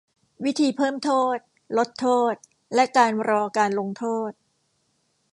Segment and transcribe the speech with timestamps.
[0.43, 1.37] วิธีเพิ่มโทษ
[1.77, 2.33] ลดโทษ
[2.75, 4.31] และการรอการลงโทษ